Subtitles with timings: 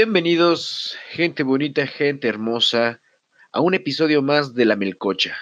[0.00, 3.02] Bienvenidos, gente bonita, gente hermosa,
[3.50, 5.36] a un episodio más de La Melcocha.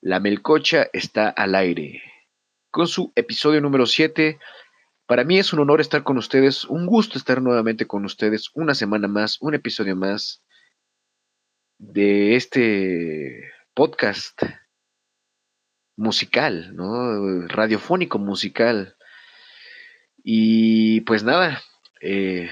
[0.00, 2.02] La Melcocha está al aire.
[2.70, 4.38] Con su episodio número 7,
[5.04, 8.74] para mí es un honor estar con ustedes, un gusto estar nuevamente con ustedes, una
[8.74, 10.42] semana más, un episodio más
[11.76, 14.44] de este podcast
[15.94, 17.46] musical, ¿no?
[17.48, 18.96] Radiofónico musical.
[20.24, 21.60] Y pues nada,
[22.00, 22.48] eh,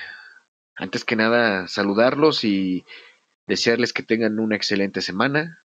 [0.78, 2.84] antes que nada saludarlos y
[3.46, 5.64] desearles que tengan una excelente semana,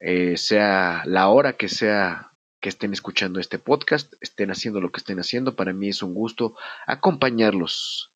[0.00, 4.98] eh, sea la hora que sea que estén escuchando este podcast, estén haciendo lo que
[4.98, 8.14] estén haciendo, para mí es un gusto acompañarlos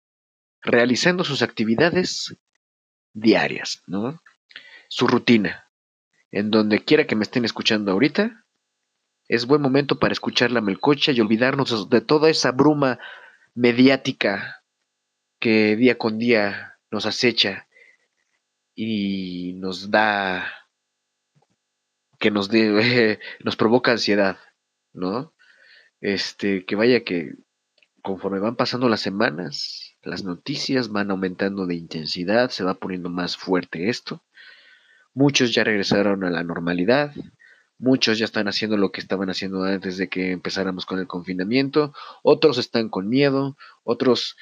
[0.63, 2.37] realizando sus actividades
[3.13, 4.23] diarias, ¿no?
[4.89, 5.67] Su rutina.
[6.31, 8.45] En donde quiera que me estén escuchando ahorita,
[9.29, 12.99] es buen momento para escuchar la melcocha y olvidarnos de toda esa bruma
[13.55, 14.60] mediática
[15.41, 17.67] que día con día nos acecha
[18.75, 20.47] y nos da
[22.19, 22.51] que nos
[23.45, 24.39] nos provoca ansiedad,
[24.93, 25.35] ¿no?
[26.01, 27.35] Este, que vaya que
[28.03, 33.37] conforme van pasando las semanas, las noticias van aumentando de intensidad, se va poniendo más
[33.37, 34.23] fuerte esto.
[35.13, 37.15] Muchos ya regresaron a la normalidad,
[37.79, 41.95] muchos ya están haciendo lo que estaban haciendo antes de que empezáramos con el confinamiento,
[42.23, 44.37] otros están con miedo, otros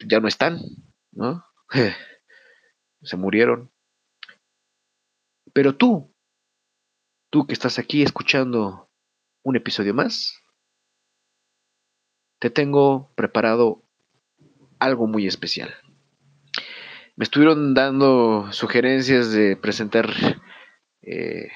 [0.00, 0.60] ya no están,
[1.12, 1.44] ¿no?
[3.02, 3.70] Se murieron.
[5.52, 6.14] Pero tú,
[7.30, 8.90] tú que estás aquí escuchando
[9.42, 10.42] un episodio más,
[12.38, 13.82] te tengo preparado
[14.78, 15.74] algo muy especial.
[17.16, 20.10] Me estuvieron dando sugerencias de presentar,
[21.00, 21.48] eh,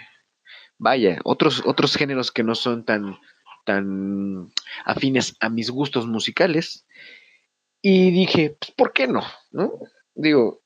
[0.79, 3.19] vaya, otros, otros géneros que no son tan,
[3.67, 4.51] tan
[4.85, 6.87] afines a mis gustos musicales.
[7.83, 9.23] Y dije, pues, ¿por qué no?
[9.51, 9.73] ¿No?
[10.15, 10.61] Digo,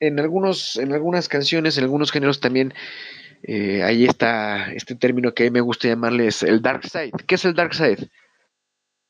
[0.00, 2.74] en, algunos, en algunas canciones, en algunos géneros también,
[3.42, 7.12] eh, ahí está este término que a mí me gusta llamarles el dark side.
[7.26, 8.10] ¿Qué es el dark side?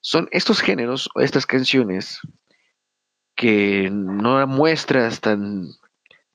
[0.01, 2.21] Son estos géneros o estas canciones
[3.37, 5.69] que no muestras tan,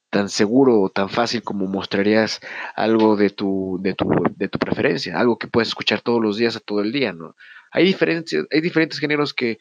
[0.09, 2.41] tan seguro o tan fácil como mostrarías
[2.75, 6.55] algo de tu, de tu, de tu preferencia, algo que puedes escuchar todos los días
[6.55, 7.35] a todo el día, ¿no?
[7.71, 9.59] Hay, diferentes, hay diferentes géneros que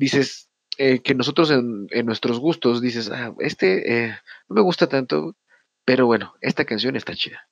[0.00, 4.18] dices eh, que nosotros en, nuestros gustos dices, ah, este eh,
[4.48, 5.36] no me gusta tanto,
[5.84, 7.46] pero bueno, esta canción está chida.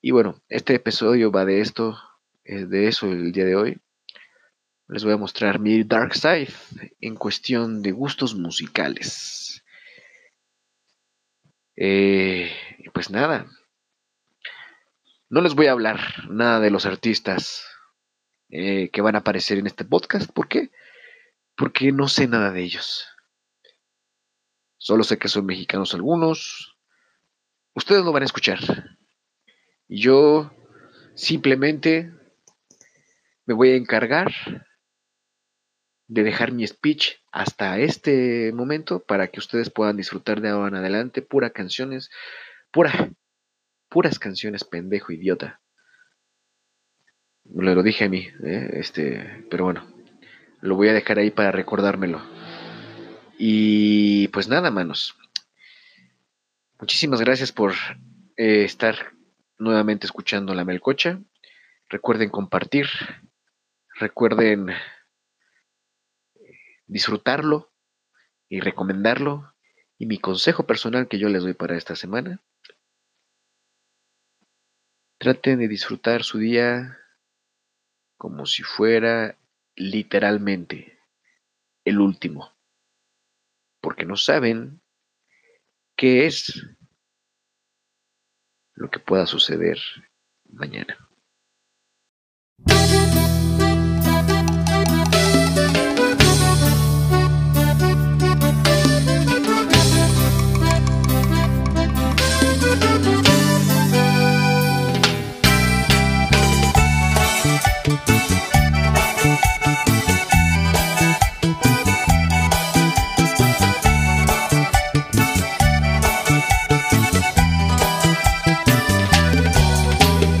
[0.00, 1.98] Y bueno, este episodio va de esto,
[2.44, 3.80] eh, de eso el día de hoy.
[4.86, 6.54] Les voy a mostrar mi dark side
[7.00, 9.64] en cuestión de gustos musicales.
[12.94, 13.46] pues nada,
[15.28, 17.64] no les voy a hablar nada de los artistas
[18.48, 20.30] que van a aparecer en este podcast.
[20.32, 20.70] ¿Por qué?
[21.58, 23.04] Porque no sé nada de ellos.
[24.78, 26.78] Solo sé que son mexicanos algunos.
[27.74, 28.60] Ustedes lo van a escuchar.
[29.88, 30.52] Y yo
[31.16, 32.12] simplemente
[33.44, 34.32] me voy a encargar
[36.06, 40.76] de dejar mi speech hasta este momento para que ustedes puedan disfrutar de ahora en
[40.76, 42.08] adelante pura canciones,
[42.70, 43.10] pura,
[43.88, 45.60] puras canciones pendejo idiota.
[47.44, 48.70] Me lo dije a mí, ¿eh?
[48.74, 49.97] este, pero bueno,
[50.60, 52.20] lo voy a dejar ahí para recordármelo.
[53.38, 55.16] Y pues nada, manos.
[56.80, 57.72] Muchísimas gracias por
[58.36, 59.12] eh, estar
[59.58, 61.20] nuevamente escuchando la melcocha.
[61.88, 62.86] Recuerden compartir.
[63.94, 64.68] Recuerden
[66.86, 67.70] disfrutarlo
[68.48, 69.54] y recomendarlo.
[69.98, 72.40] Y mi consejo personal que yo les doy para esta semana.
[75.18, 76.98] Traten de disfrutar su día
[78.16, 79.36] como si fuera
[79.78, 80.98] literalmente
[81.84, 82.52] el último,
[83.80, 84.82] porque no saben
[85.96, 86.66] qué es
[88.74, 89.78] lo que pueda suceder
[90.44, 91.08] mañana.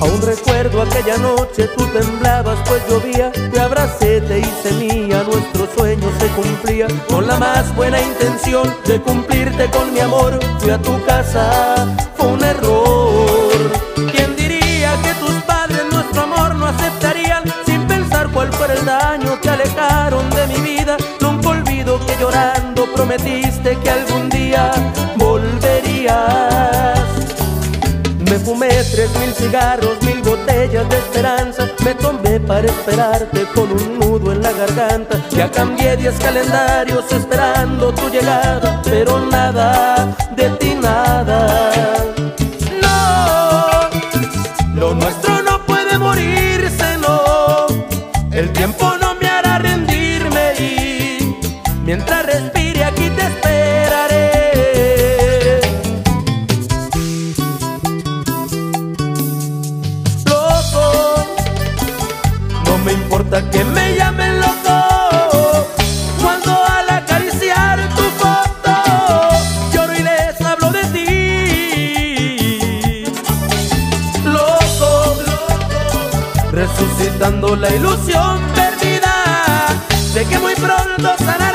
[0.00, 6.08] Aún recuerdo aquella noche, tú temblabas pues llovía, te abracé, te hice mía, nuestro sueño
[6.20, 6.86] se cumplía.
[7.08, 12.28] Con la más buena intención de cumplirte con mi amor, fui a tu casa, fue
[12.28, 13.72] un error.
[14.12, 19.40] ¿Quién diría que tus padres nuestro amor no aceptarían sin pensar cuál fuera el daño
[19.40, 20.96] que alejaron de mi vida?
[21.20, 24.70] Nunca olvido que llorando prometiste que algún día
[25.16, 26.97] volverías.
[28.28, 31.68] Me fumé tres mil cigarros, mil botellas de esperanza.
[31.84, 35.18] Me tomé para esperarte con un nudo en la garganta.
[35.30, 41.97] Ya cambié diez calendarios esperando tu llegada, pero nada, de ti nada.
[77.56, 79.66] la ilusión perdida.
[80.12, 81.47] de que muy pronto estará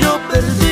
[0.00, 0.69] yo perdí.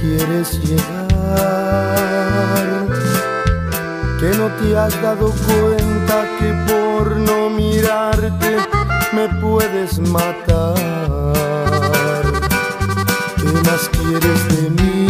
[0.00, 0.86] quieres llegar,
[4.18, 8.56] que no te has dado cuenta que por no mirarte
[9.12, 10.74] me puedes matar.
[13.36, 15.08] ¿Qué más quieres de mí?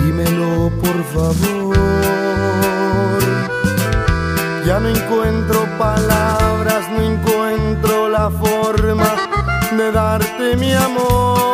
[0.00, 1.76] Dímelo por favor.
[4.66, 9.10] Ya no encuentro palabras, no encuentro la forma
[9.76, 11.53] de darte mi amor.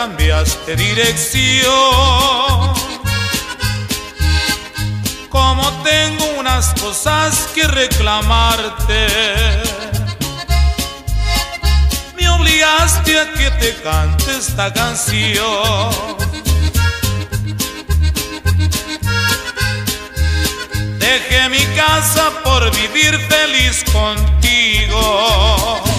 [0.00, 1.68] Cambiaste dirección.
[5.28, 9.06] Como tengo unas cosas que reclamarte,
[12.16, 15.90] me obligaste a que te cante esta canción.
[20.98, 25.90] Dejé mi casa por vivir feliz contigo.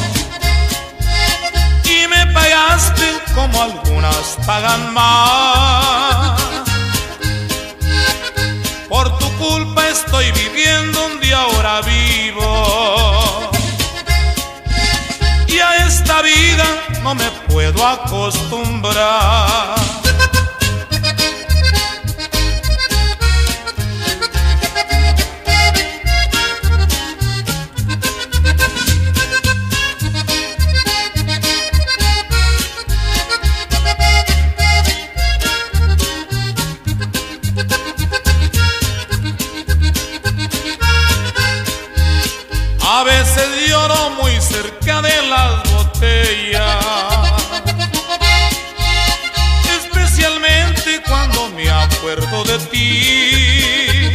[2.41, 6.41] Pagaste como algunas pagan más.
[8.89, 13.51] Por tu culpa estoy viviendo donde ahora vivo.
[15.47, 16.65] Y a esta vida
[17.03, 19.90] no me puedo acostumbrar.
[49.75, 54.13] Especialmente cuando me acuerdo de ti.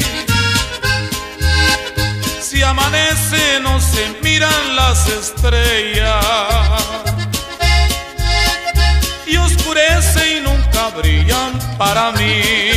[2.40, 6.24] Si amanece no se miran las estrellas
[9.26, 12.75] y oscurece y nunca brillan para mí.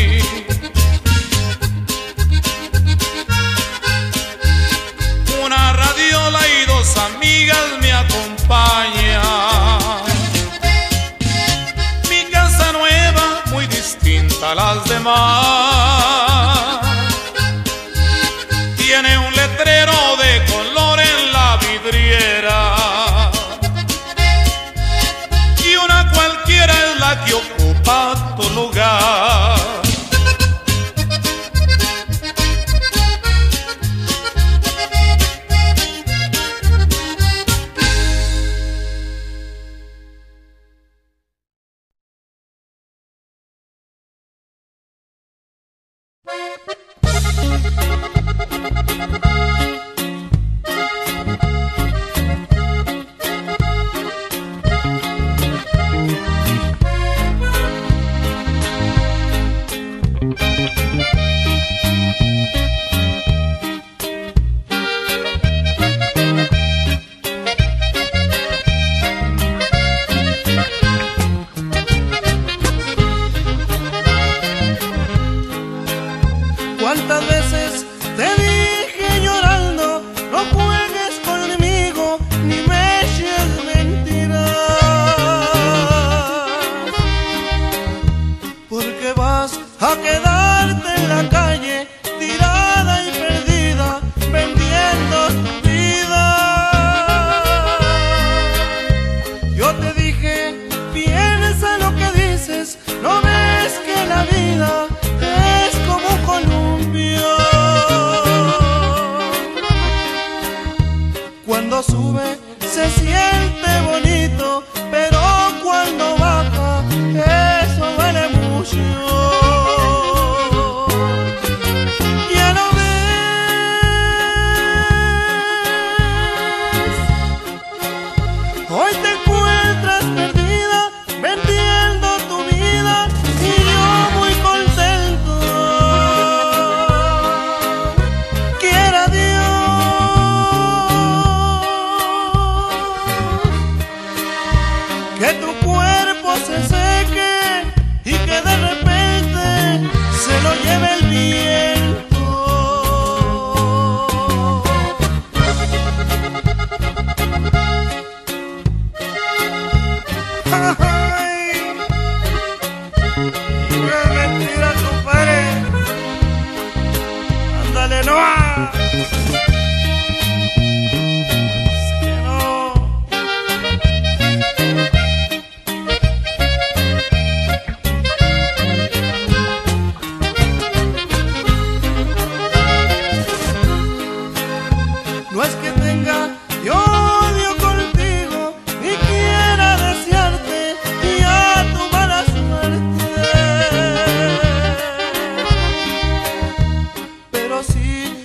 [197.61, 198.18] Pero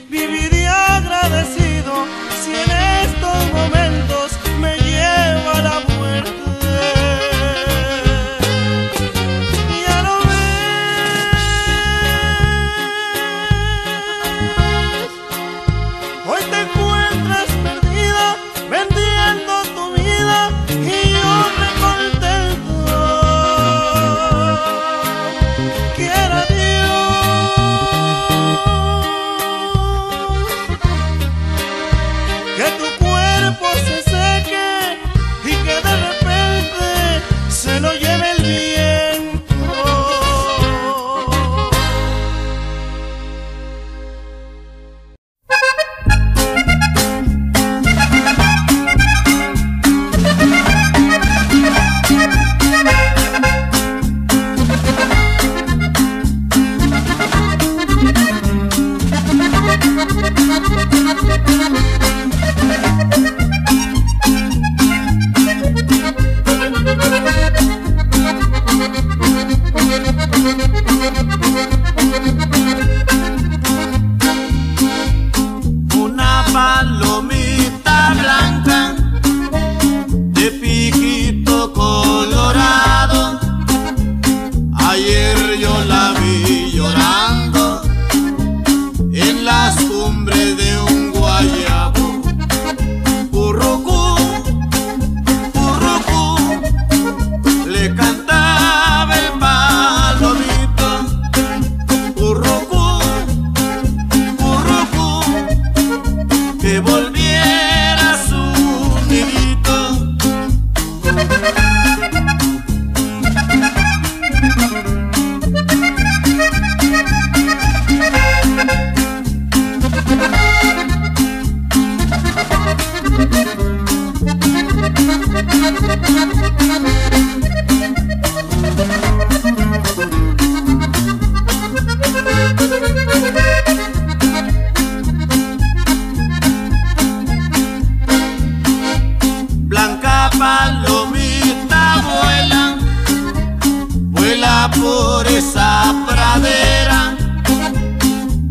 [144.71, 147.17] por esa pradera.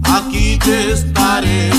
[0.04, 1.72] Aquí te estaré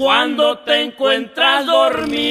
[0.00, 2.29] cuando te encuentras dormido.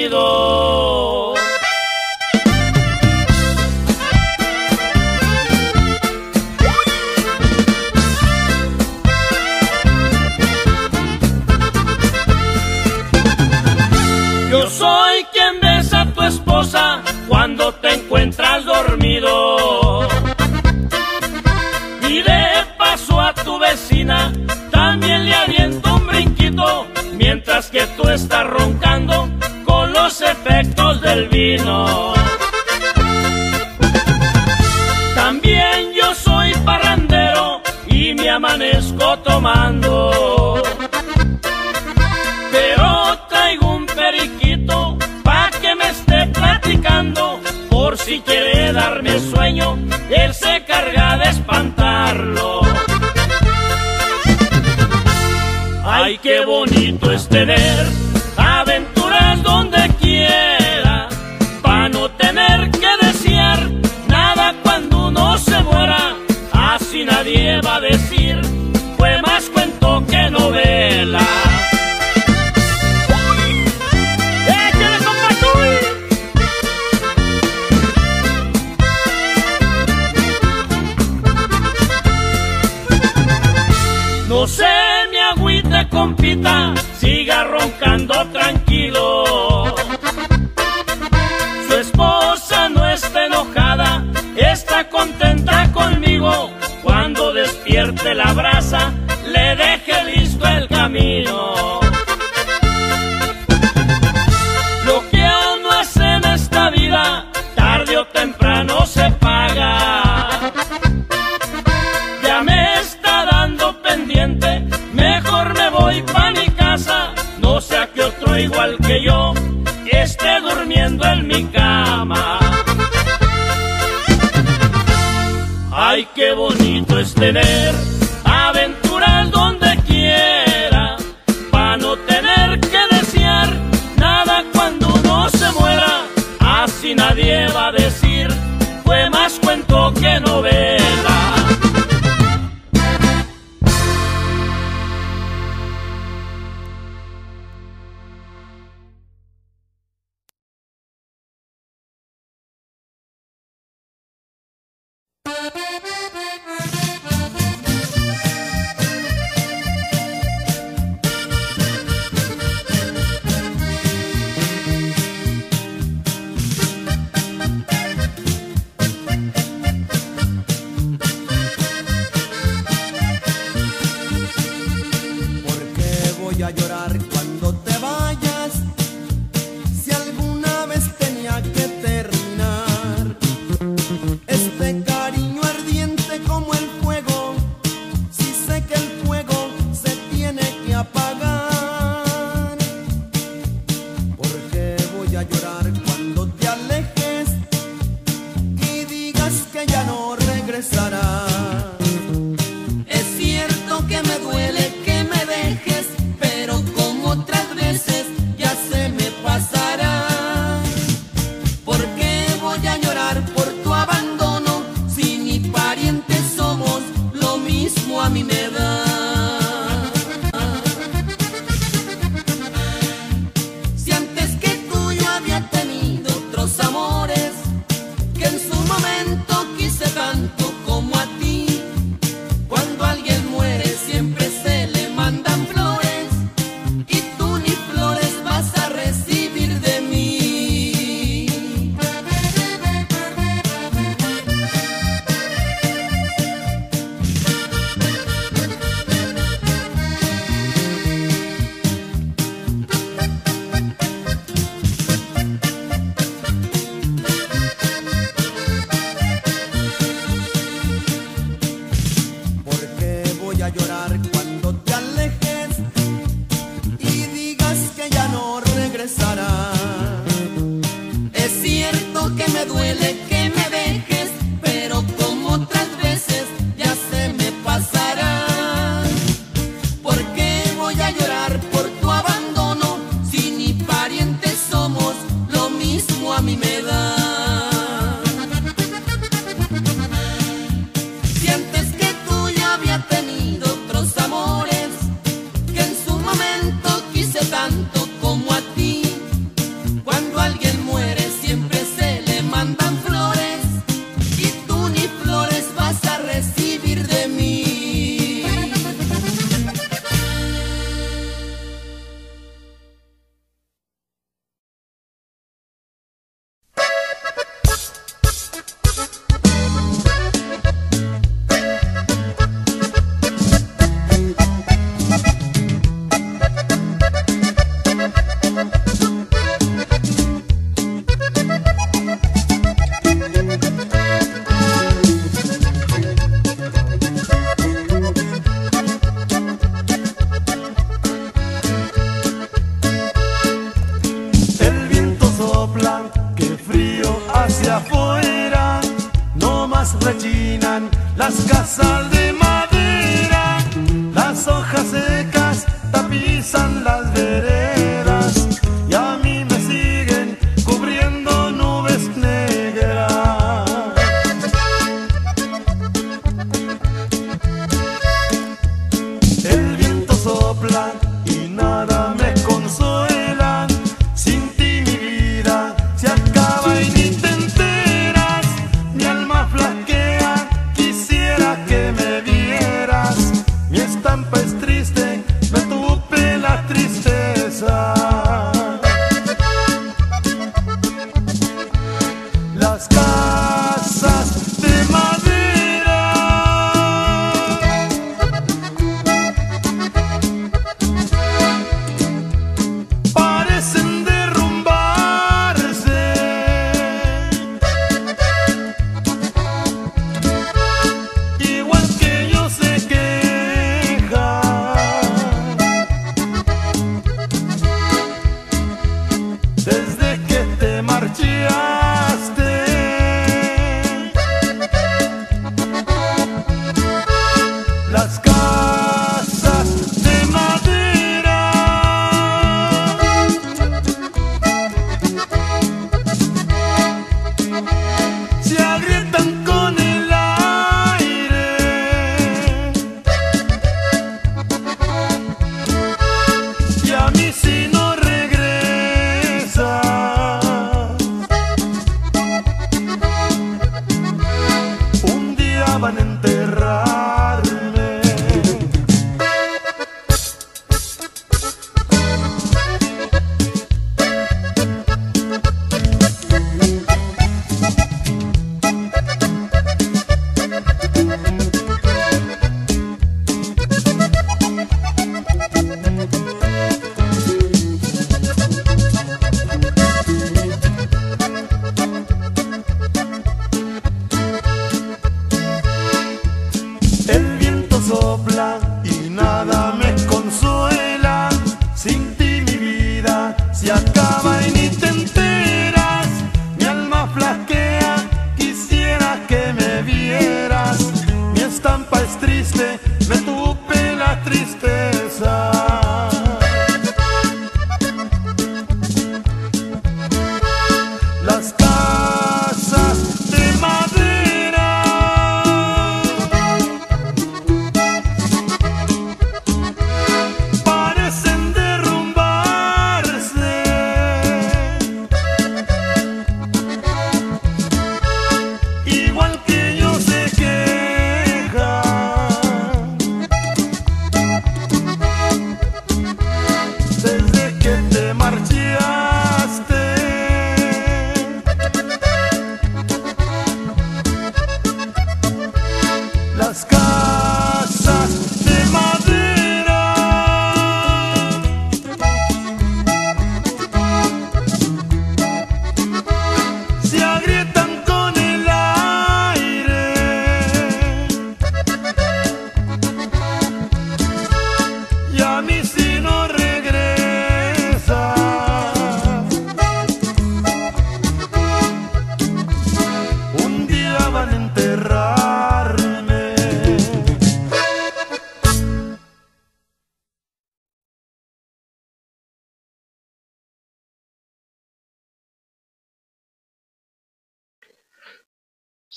[28.14, 28.79] Estás roncando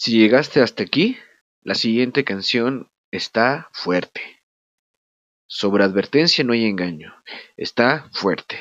[0.04, 1.18] Si llegaste hasta aquí,
[1.62, 4.20] la siguiente canción está fuerte.
[5.48, 7.14] Sobre advertencia no hay engaño.
[7.56, 8.60] Está fuerte.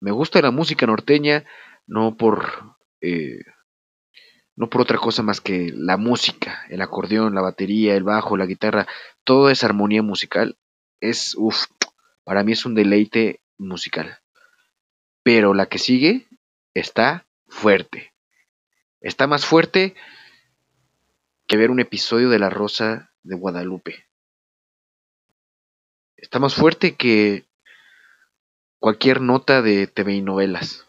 [0.00, 1.44] Me gusta la música norteña
[1.86, 3.44] no por eh,
[4.56, 8.46] no por otra cosa más que la música, el acordeón, la batería, el bajo, la
[8.46, 8.88] guitarra,
[9.22, 10.58] toda esa armonía musical
[10.98, 11.66] es uff,
[12.24, 14.18] para mí es un deleite musical.
[15.22, 16.26] Pero la que sigue
[16.74, 18.12] está fuerte.
[19.00, 19.94] Está más fuerte
[21.46, 24.06] que ver un episodio de La Rosa de Guadalupe.
[26.16, 27.46] Está más fuerte que
[28.78, 30.86] cualquier nota de TV y novelas.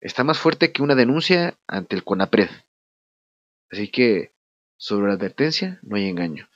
[0.00, 2.50] Está más fuerte que una denuncia ante el CONAPRED.
[3.70, 4.34] Así que,
[4.76, 6.48] sobre la advertencia, no hay engaño.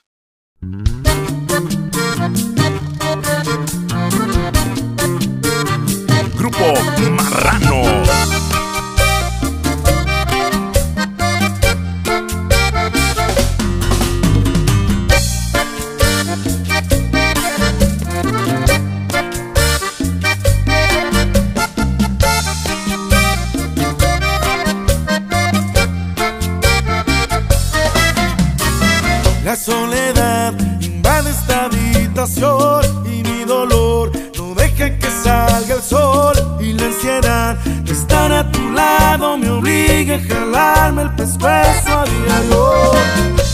[6.37, 6.75] Grupo
[7.11, 8.56] Marrano.
[39.38, 42.92] me obligue a jalarme el pescuezo a diario.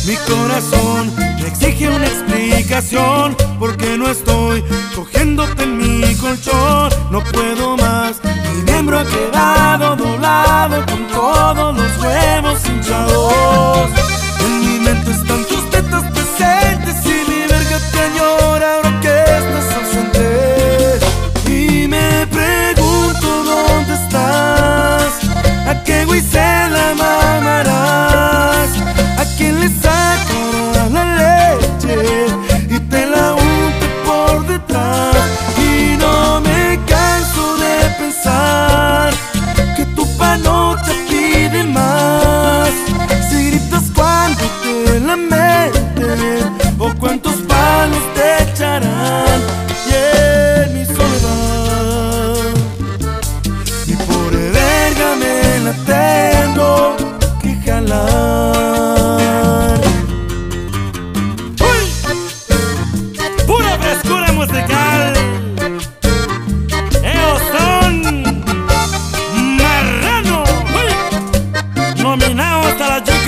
[0.07, 6.91] Mi corazón me exige una explicación porque no estoy cogiéndote en mi colchón.
[7.11, 13.91] No puedo más, mi miembro ha quedado doblado con todos los huevos hinchados.
[14.41, 15.45] En mi mente están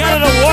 [0.04, 0.43] I don't know.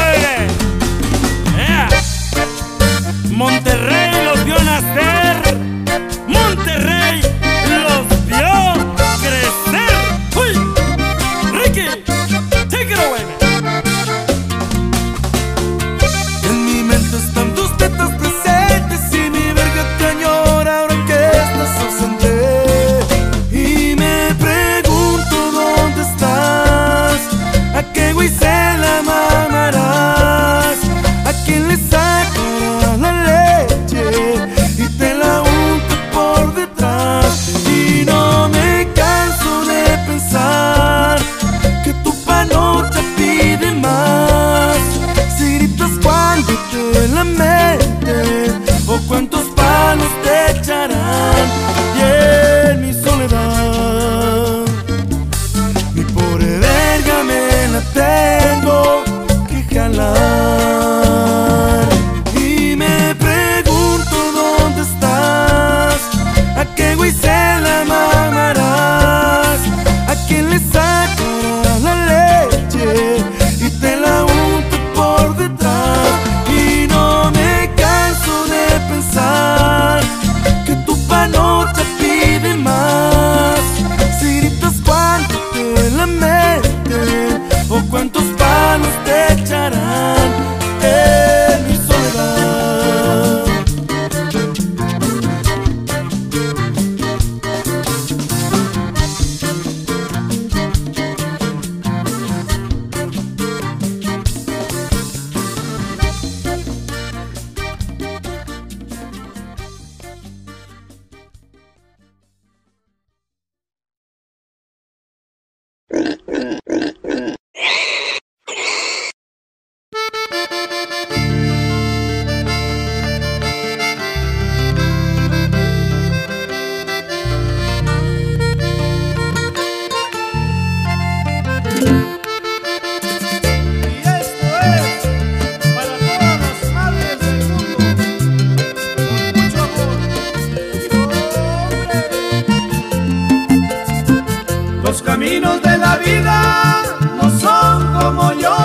[144.92, 146.84] Los caminos de la vida
[147.16, 148.61] no son como yo.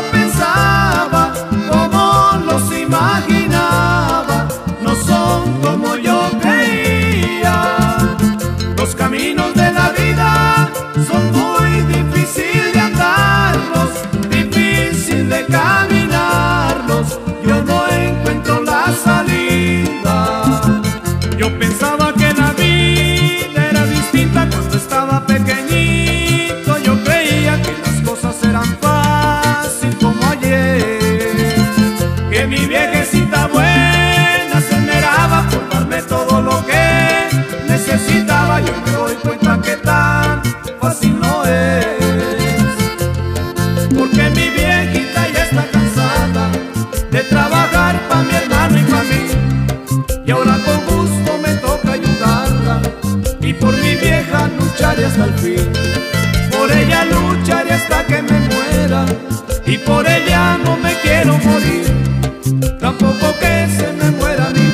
[63.68, 64.66] se me muera mi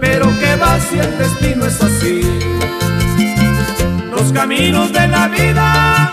[0.00, 2.20] pero que va si el destino es así.
[4.10, 6.12] Los caminos de la vida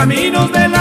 [0.00, 0.79] caminos de la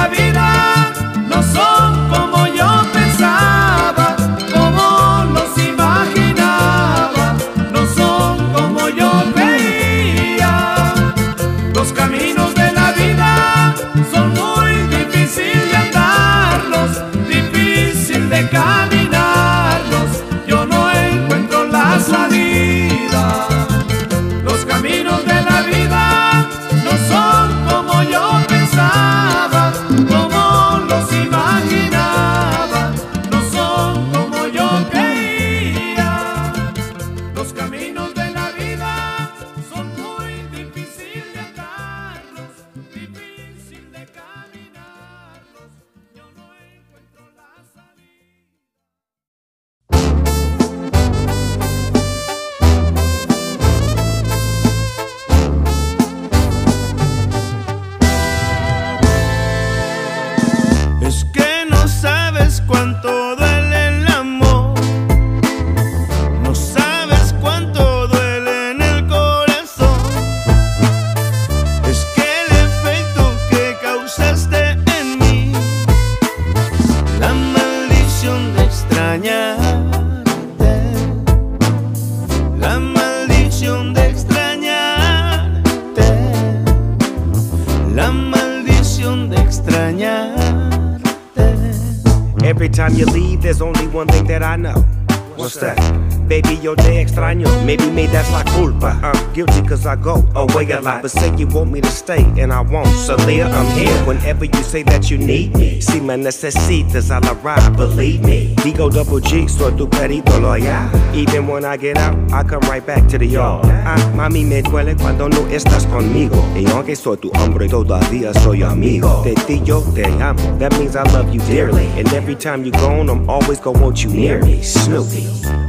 [96.27, 97.47] Baby, yo te extraño.
[97.65, 98.99] Maybe me that's la culpa.
[99.01, 101.01] I'm guilty cause I go away a lot.
[101.01, 102.87] But say you want me to stay and I won't.
[102.87, 105.79] So Leah, I'm here whenever you say that you need me.
[105.79, 108.53] Si me necesitas, I'll arrive, believe me.
[108.55, 110.89] Digo double G, soy tu perito loyal.
[111.15, 113.65] Even when I get out, I come right back to the yard.
[113.85, 116.35] Ah, mami, me duele cuando no estás conmigo.
[116.55, 119.23] Y aunque soy tu hombre, todavía soy amigo.
[119.23, 120.57] De ti yo te amo.
[120.59, 121.87] That means I love you dearly.
[121.97, 124.61] And every time you gone, I'm always gonna want you near me.
[124.61, 125.23] Snoopy.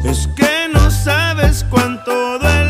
[0.04, 2.69] Es que no sabes cuánto duele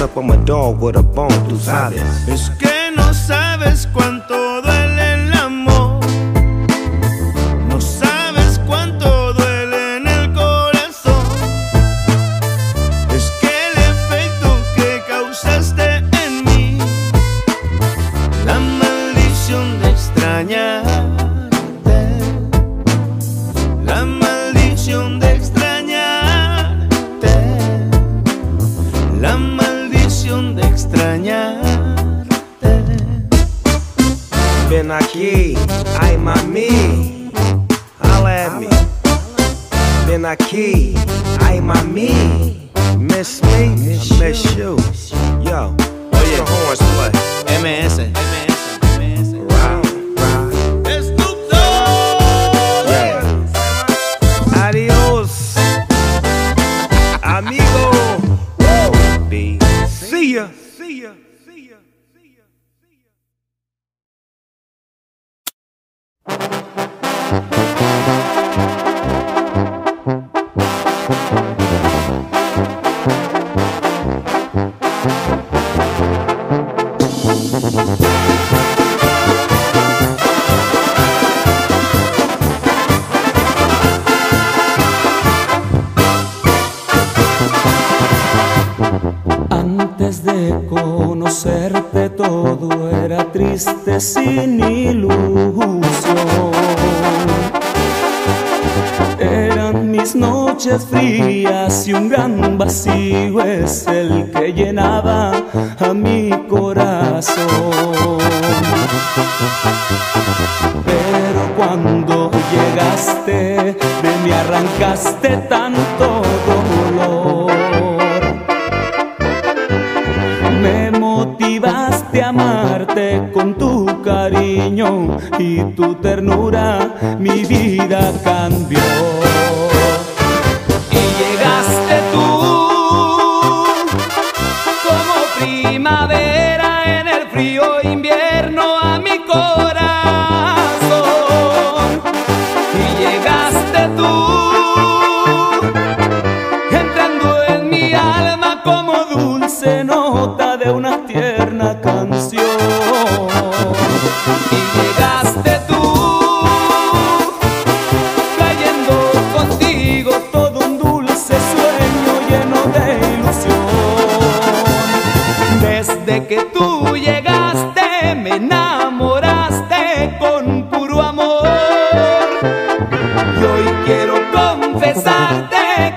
[0.01, 0.17] up.
[0.17, 1.31] I'm a dog with a bone.
[2.27, 4.80] Es que no sabes cuánto duele
[30.81, 32.73] extrañarte.
[34.69, 35.55] Ven aquí,
[35.99, 37.31] ay mami,
[38.01, 38.67] holla at me.
[40.07, 40.95] Ven aquí,
[41.45, 44.77] ay mami, miss me, I miss you.
[45.43, 45.75] Yo,
[46.09, 47.11] what's the horns play?
[47.61, 48.30] MS.
[100.63, 105.31] noches frías y un gran vacío es el que llenaba
[105.79, 108.19] a mi corazón.
[110.85, 113.75] Pero cuando llegaste,
[114.23, 116.20] de arrancaste tanto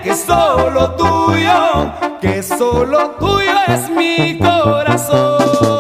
[0.03, 5.74] que solo tuyo, que solo tuyo es mi corazón.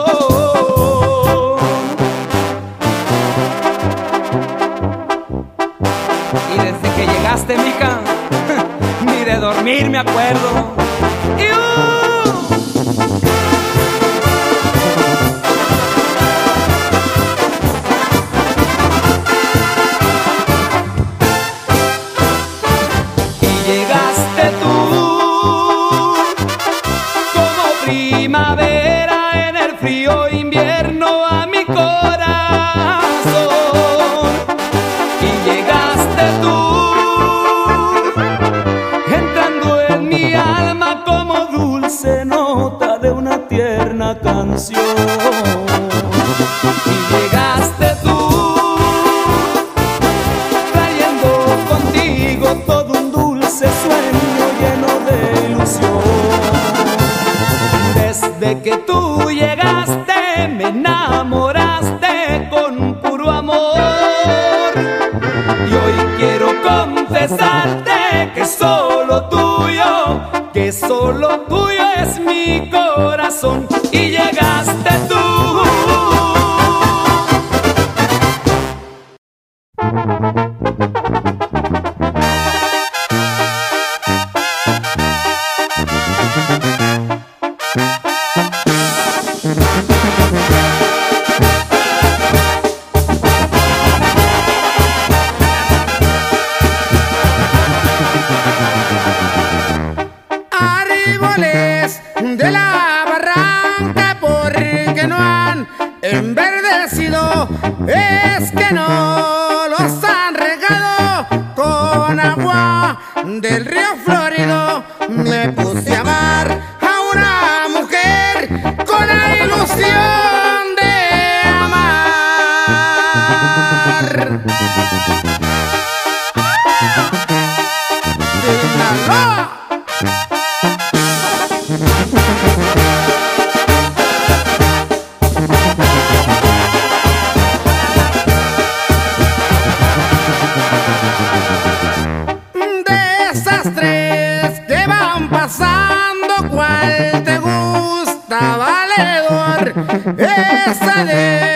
[149.76, 151.53] ¡Esa de!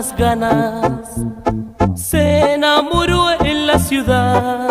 [0.00, 1.10] Las ganas.
[1.94, 4.69] Se enamoró en la ciudad,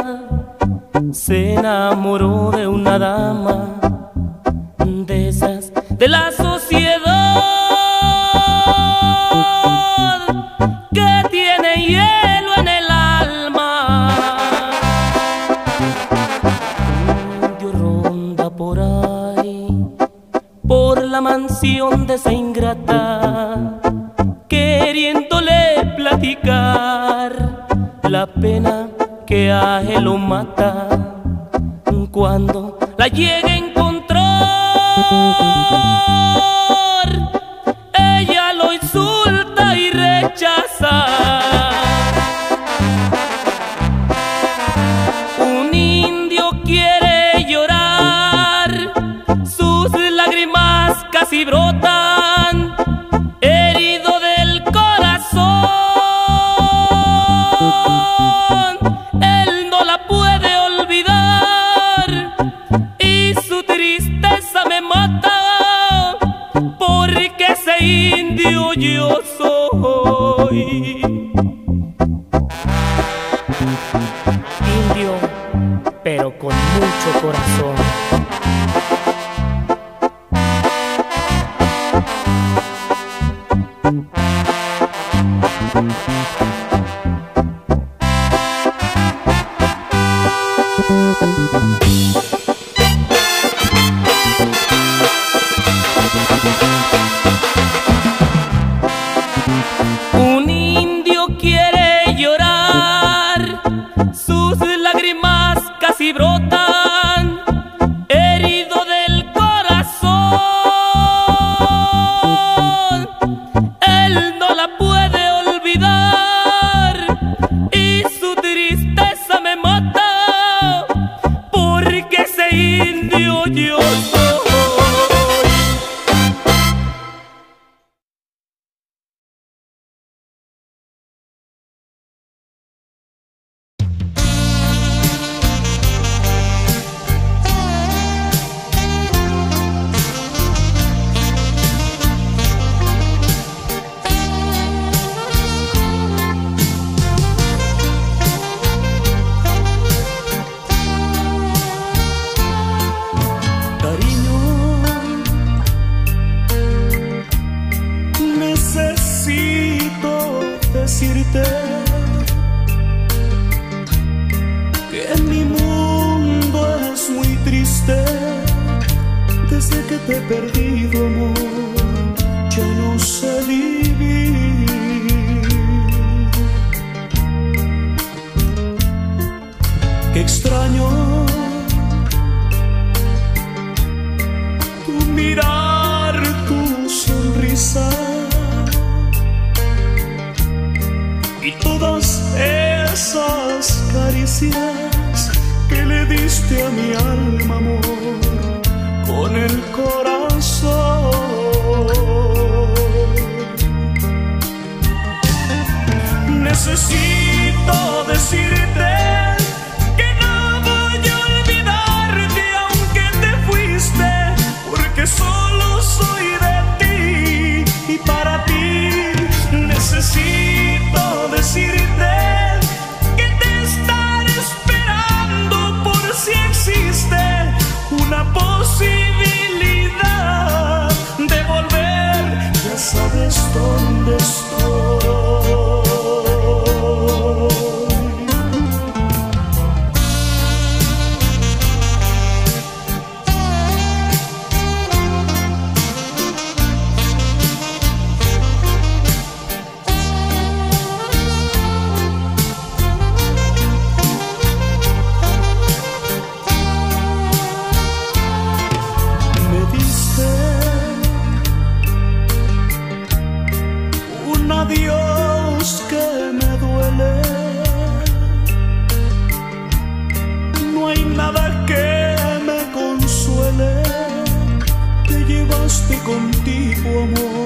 [276.50, 277.39] contigo, amor,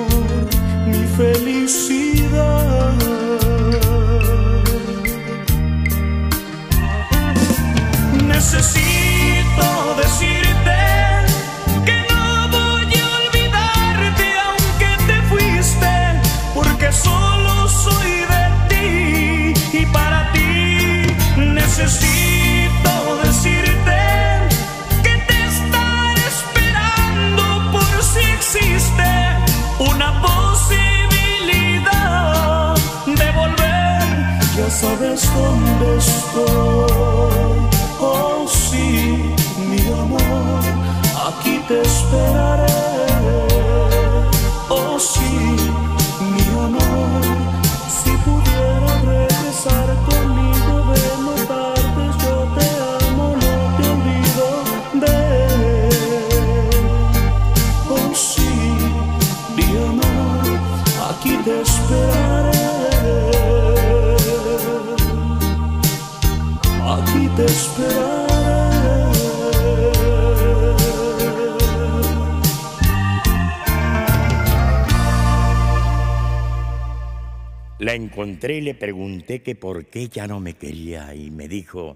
[77.93, 81.95] La encontré y le pregunté que por qué ya no me quería y me dijo,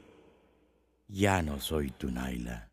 [1.08, 2.67] ya no soy tu Naila.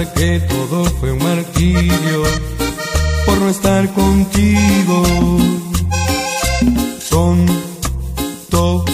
[0.00, 2.22] Que todo fue un martirio
[3.26, 5.02] por no estar contigo.
[7.10, 8.84] Tonto,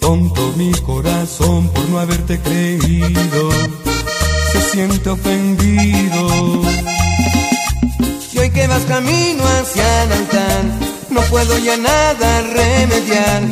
[0.00, 3.50] tonto mi corazón por no haberte creído.
[4.52, 6.62] Se siente ofendido.
[8.32, 10.10] Y hoy que vas camino hacia el
[11.10, 13.42] no puedo ya nada remediar.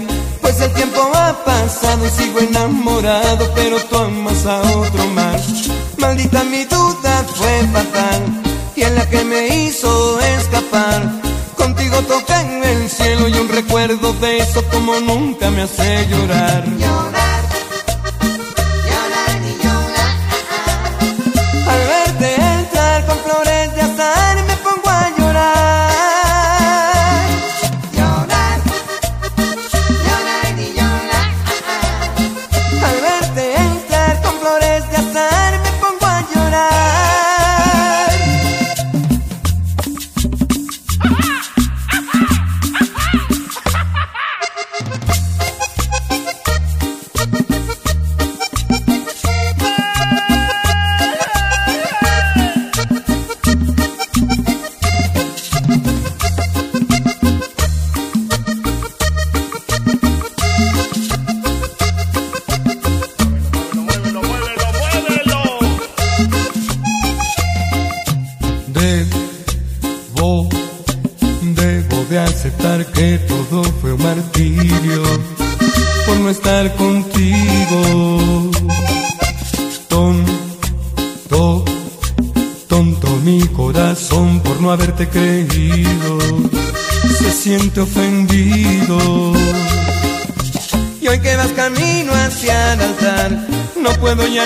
[0.40, 5.70] Pues el tiempo ha pasado y sigo enamorado, pero tú amas a otro más.
[6.00, 8.42] Maldita mi duda fue fatal,
[8.74, 11.02] y en la que me hizo escapar.
[11.56, 16.64] Contigo toca en el cielo y un recuerdo de eso como nunca me hace llorar.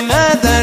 [0.01, 0.54] llenada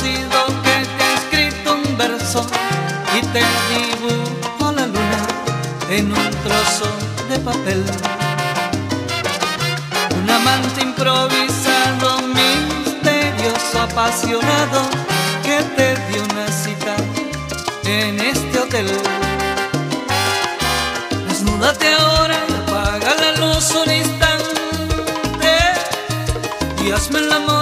[0.00, 2.46] que te he escrito un verso
[3.14, 5.26] y te dibujo la luna
[5.90, 6.88] en un trozo
[7.28, 7.84] de papel.
[10.22, 14.80] Un amante improvisado, misterioso, apasionado,
[15.42, 16.96] que te dio una cita
[17.84, 18.88] en este hotel.
[21.28, 25.52] Desnúdate ahora, apaga la luz un instante
[26.82, 27.61] y hazme el amor.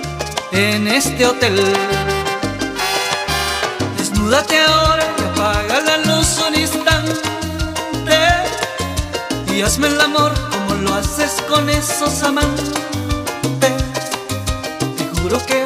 [0.51, 1.59] en este hotel.
[3.97, 7.11] Desnúdate ahora y apaga la luz un instante
[9.53, 12.71] y hazme el amor como lo haces con esos amantes.
[14.97, 15.60] Te juro que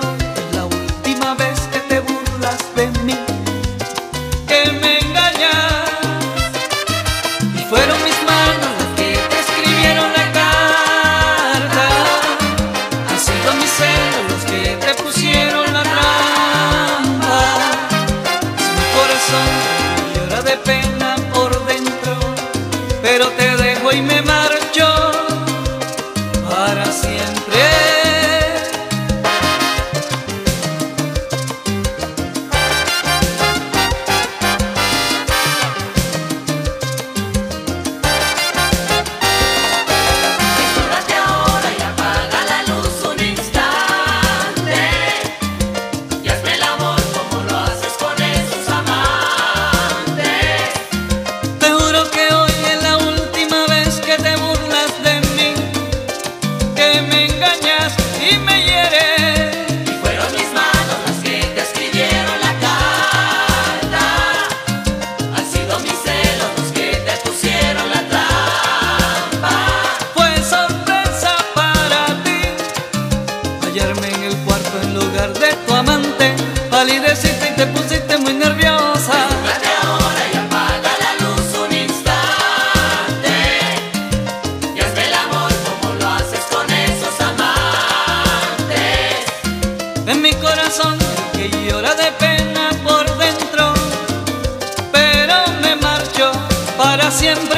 [97.26, 97.55] siempre,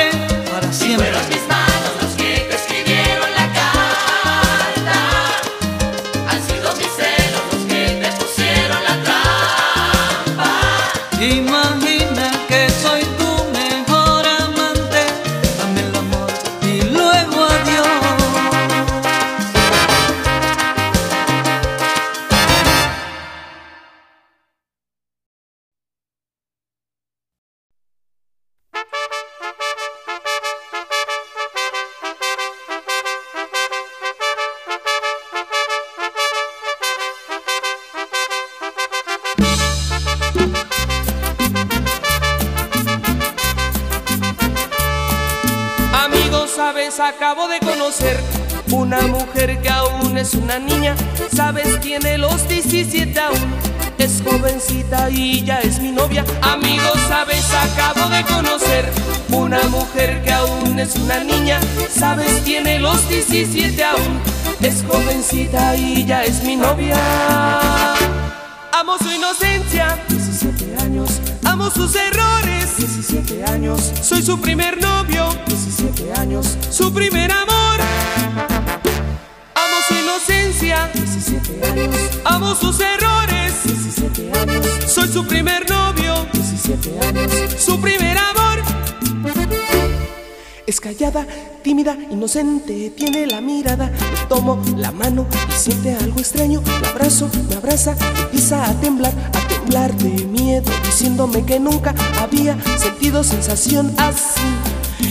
[91.63, 93.87] Tímida, inocente, tiene la mirada.
[93.87, 96.61] Le tomo la mano y siente algo extraño.
[96.81, 102.57] La abrazo, me abraza, empieza a temblar, a temblar de miedo, diciéndome que nunca había
[102.77, 104.41] sentido sensación así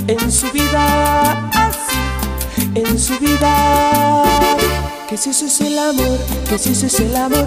[0.06, 1.96] en su vida, así
[2.74, 4.22] en su vida.
[5.08, 6.18] Que si eso es el amor,
[6.48, 7.46] que si eso es el amor,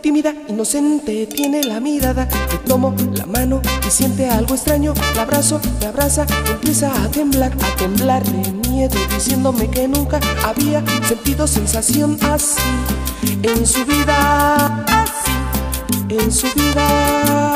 [0.00, 2.26] Tímida, inocente, tiene la mirada.
[2.50, 4.92] Le tomo la mano y siente algo extraño.
[5.14, 10.82] La abrazo, me abraza, empieza a temblar, a temblar de miedo, diciéndome que nunca había
[11.06, 12.60] sentido sensación así
[13.42, 15.32] en su vida, así
[16.08, 17.55] en su vida.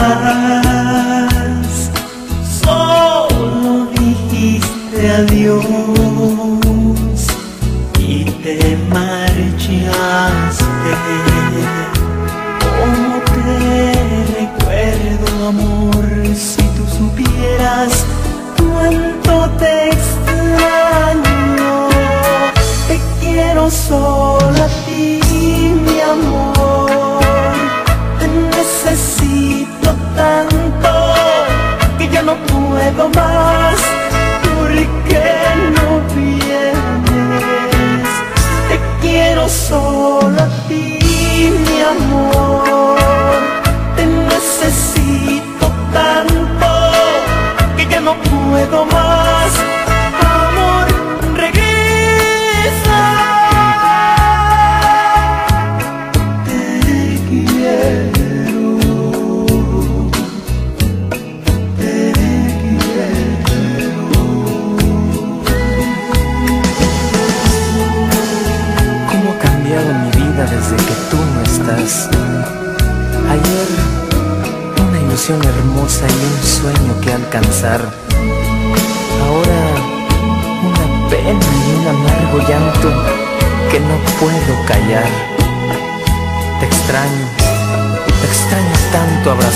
[0.00, 0.69] mind.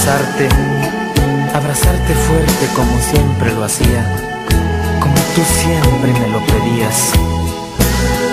[0.04, 0.48] Abrazarte,
[1.54, 4.04] abrazarte fuerte como siempre lo hacía,
[5.00, 7.12] como tú siempre me lo pedías.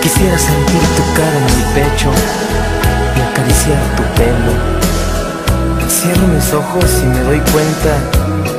[0.02, 2.10] Quisiera sentir tu cara en mi pecho
[3.16, 4.52] y acariciar tu pelo.
[5.88, 7.96] Cierro mis ojos y me doy cuenta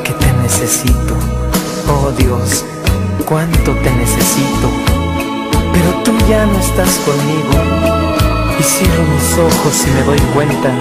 [0.04, 1.16] que te necesito.
[1.88, 2.66] Oh Dios,
[3.28, 4.70] cuánto te necesito.
[5.72, 7.54] Pero tú ya no estás conmigo.
[8.60, 10.72] Y cierro mis ojos y me doy cuenta,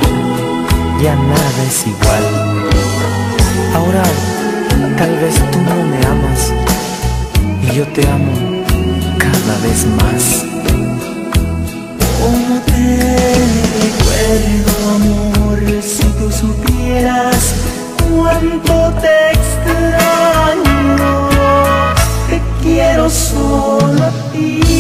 [1.03, 2.25] ya nada es igual.
[3.75, 4.05] Ahora
[4.97, 6.53] tal vez tú no me amas
[7.63, 8.33] y yo te amo
[9.19, 10.45] cada vez más.
[12.21, 12.83] ¿Cómo te
[13.83, 15.59] recuerdo, amor?
[15.83, 17.55] Si tú supieras
[18.09, 20.97] cuánto te extraño.
[22.29, 24.72] Te quiero solo a ti,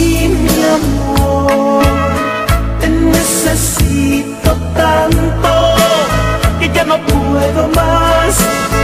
[6.93, 8.81] no puedo más.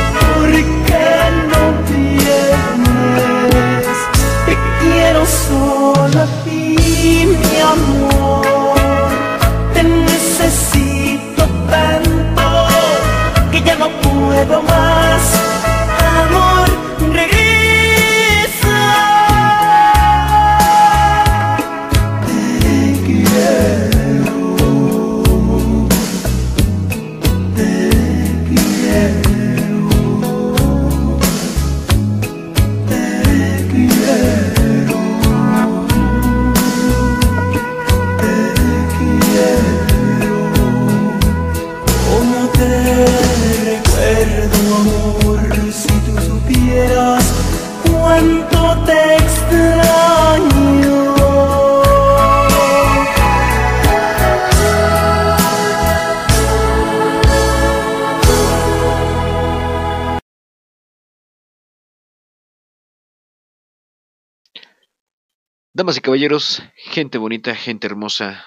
[65.78, 68.44] Damas y caballeros, gente bonita, gente hermosa,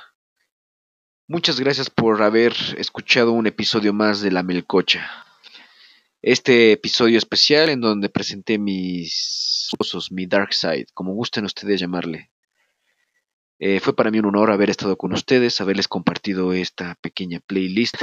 [1.29, 5.09] muchas gracias por haber escuchado un episodio más de La Melcocha.
[6.21, 12.31] Este episodio especial en donde presenté mis osos, mi dark side, como gusten ustedes llamarle.
[13.59, 17.95] Eh, fue para mí un honor haber estado con ustedes, haberles compartido esta pequeña playlist.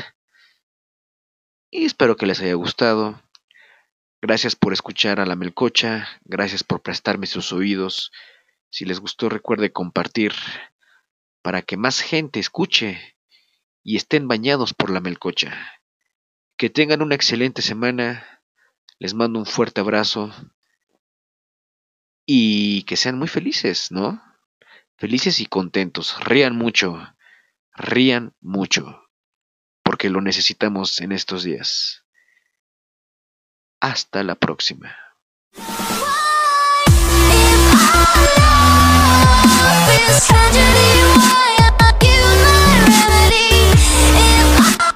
[1.70, 3.20] Y espero que les haya gustado.
[4.22, 8.10] Gracias por escuchar a la Melcocha, gracias por prestarme sus oídos.
[8.70, 10.32] Si les gustó, recuerde compartir
[11.42, 13.16] para que más gente escuche
[13.82, 15.80] y estén bañados por la melcocha.
[16.56, 18.42] Que tengan una excelente semana.
[18.98, 20.34] Les mando un fuerte abrazo
[22.26, 24.22] y que sean muy felices, ¿no?
[24.96, 26.22] Felices y contentos.
[26.24, 27.14] Rían mucho.
[27.72, 29.08] Rían mucho.
[29.82, 32.04] Porque lo necesitamos en estos días.
[33.80, 34.94] Hasta la próxima.
[39.98, 40.90] this tragedy?
[41.18, 43.50] Why are you my remedy?
[44.14, 44.87] If I